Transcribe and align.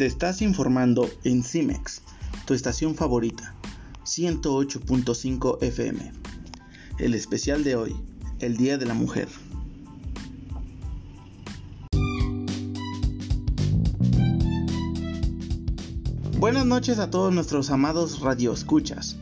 Te 0.00 0.06
estás 0.06 0.40
informando 0.40 1.10
en 1.24 1.44
CIMEX, 1.44 2.00
tu 2.46 2.54
estación 2.54 2.94
favorita, 2.94 3.54
108.5 4.06 5.62
FM. 5.62 6.12
El 6.98 7.12
especial 7.12 7.64
de 7.64 7.76
hoy, 7.76 7.94
el 8.38 8.56
Día 8.56 8.78
de 8.78 8.86
la 8.86 8.94
Mujer. 8.94 9.28
Buenas 16.38 16.64
noches 16.64 16.98
a 16.98 17.10
todos 17.10 17.34
nuestros 17.34 17.68
amados 17.68 18.20
radioescuchas. 18.20 19.18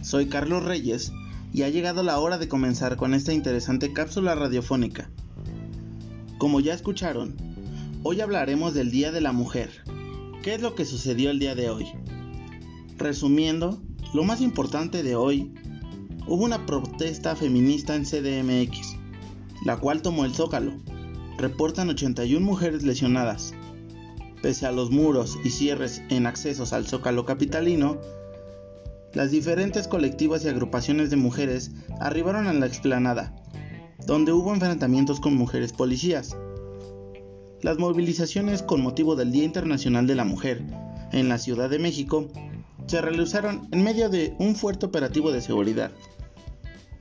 Soy 0.00 0.30
Carlos 0.30 0.64
Reyes 0.64 1.12
y 1.52 1.64
ha 1.64 1.68
llegado 1.68 2.02
la 2.02 2.18
hora 2.18 2.38
de 2.38 2.48
comenzar 2.48 2.96
con 2.96 3.12
esta 3.12 3.34
interesante 3.34 3.92
cápsula 3.92 4.34
radiofónica. 4.34 5.10
Como 6.38 6.60
ya 6.60 6.72
escucharon, 6.72 7.36
hoy 8.02 8.22
hablaremos 8.22 8.72
del 8.72 8.90
Día 8.90 9.12
de 9.12 9.20
la 9.20 9.32
Mujer. 9.32 9.82
¿Qué 10.42 10.54
es 10.54 10.60
lo 10.60 10.74
que 10.74 10.84
sucedió 10.84 11.30
el 11.30 11.38
día 11.38 11.54
de 11.54 11.70
hoy? 11.70 11.86
Resumiendo, 12.98 13.80
lo 14.12 14.24
más 14.24 14.40
importante 14.40 15.04
de 15.04 15.14
hoy, 15.14 15.54
hubo 16.26 16.42
una 16.42 16.66
protesta 16.66 17.36
feminista 17.36 17.94
en 17.94 18.04
CDMX, 18.04 18.96
la 19.64 19.76
cual 19.76 20.02
tomó 20.02 20.24
el 20.24 20.34
zócalo. 20.34 20.72
Reportan 21.38 21.90
81 21.90 22.44
mujeres 22.44 22.82
lesionadas. 22.82 23.54
Pese 24.42 24.66
a 24.66 24.72
los 24.72 24.90
muros 24.90 25.38
y 25.44 25.50
cierres 25.50 26.02
en 26.08 26.26
accesos 26.26 26.72
al 26.72 26.88
zócalo 26.88 27.24
capitalino, 27.24 28.00
las 29.12 29.30
diferentes 29.30 29.86
colectivas 29.86 30.44
y 30.44 30.48
agrupaciones 30.48 31.10
de 31.10 31.16
mujeres 31.16 31.70
arribaron 32.00 32.48
a 32.48 32.52
la 32.52 32.66
explanada, 32.66 33.32
donde 34.08 34.32
hubo 34.32 34.52
enfrentamientos 34.52 35.20
con 35.20 35.36
mujeres 35.36 35.72
policías. 35.72 36.36
Las 37.62 37.78
movilizaciones 37.78 38.60
con 38.60 38.82
motivo 38.82 39.14
del 39.14 39.30
Día 39.30 39.44
Internacional 39.44 40.08
de 40.08 40.16
la 40.16 40.24
Mujer 40.24 40.64
en 41.12 41.28
la 41.28 41.38
Ciudad 41.38 41.70
de 41.70 41.78
México 41.78 42.28
se 42.88 43.00
realizaron 43.00 43.68
en 43.70 43.84
medio 43.84 44.08
de 44.08 44.34
un 44.40 44.56
fuerte 44.56 44.84
operativo 44.86 45.30
de 45.30 45.40
seguridad. 45.40 45.92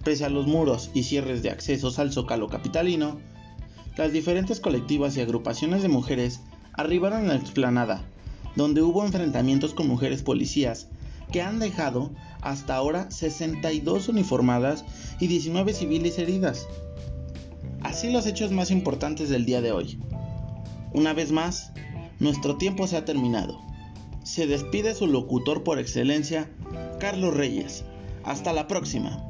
Pese 0.03 0.23
a 0.23 0.29
los 0.29 0.45
muros 0.45 0.91
y 0.93 1.01
cierres 1.01 1.41
de 1.41 1.49
accesos 1.49 1.97
al 1.97 2.13
zócalo 2.13 2.47
capitalino, 2.47 3.17
las 3.97 4.13
diferentes 4.13 4.59
colectivas 4.59 5.17
y 5.17 5.21
agrupaciones 5.21 5.81
de 5.81 5.87
mujeres 5.87 6.41
arribaron 6.73 7.25
a 7.25 7.33
la 7.33 7.39
explanada, 7.39 8.05
donde 8.55 8.83
hubo 8.83 9.03
enfrentamientos 9.03 9.73
con 9.73 9.87
mujeres 9.87 10.21
policías 10.21 10.89
que 11.31 11.41
han 11.41 11.57
dejado 11.57 12.11
hasta 12.41 12.75
ahora 12.75 13.09
62 13.09 14.09
uniformadas 14.09 14.85
y 15.19 15.25
19 15.25 15.73
civiles 15.73 16.19
heridas. 16.19 16.67
Así 17.81 18.11
los 18.11 18.27
hechos 18.27 18.51
más 18.51 18.69
importantes 18.69 19.29
del 19.29 19.45
día 19.45 19.61
de 19.61 19.71
hoy. 19.71 19.97
Una 20.93 21.13
vez 21.13 21.31
más, 21.31 21.71
nuestro 22.19 22.57
tiempo 22.57 22.85
se 22.85 22.97
ha 22.97 23.05
terminado. 23.05 23.61
Se 24.23 24.45
despide 24.45 24.93
su 24.93 25.07
locutor 25.07 25.63
por 25.63 25.79
excelencia, 25.79 26.51
Carlos 26.99 27.33
Reyes. 27.33 27.85
Hasta 28.23 28.51
la 28.51 28.67
próxima. 28.67 29.23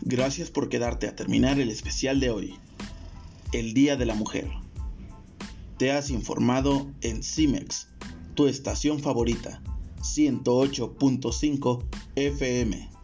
Gracias 0.00 0.50
por 0.50 0.68
quedarte 0.68 1.08
a 1.08 1.16
terminar 1.16 1.60
el 1.60 1.68
especial 1.68 2.20
de 2.20 2.30
hoy, 2.30 2.54
el 3.52 3.74
Día 3.74 3.96
de 3.96 4.06
la 4.06 4.14
Mujer. 4.14 4.48
Te 5.78 5.92
has 5.92 6.10
informado 6.10 6.86
en 7.02 7.22
CIMEX, 7.22 7.88
tu 8.34 8.46
estación 8.46 9.00
favorita, 9.00 9.60
108.5 10.14 11.82
FM. 12.16 12.95